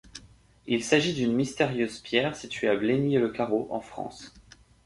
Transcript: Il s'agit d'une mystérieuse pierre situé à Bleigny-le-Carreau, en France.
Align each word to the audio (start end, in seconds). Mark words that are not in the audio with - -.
Il 0.65 0.83
s'agit 0.83 1.13
d'une 1.13 1.33
mystérieuse 1.35 1.99
pierre 1.99 2.35
situé 2.35 2.67
à 2.67 2.75
Bleigny-le-Carreau, 2.75 3.67
en 3.69 3.81
France. 3.81 4.33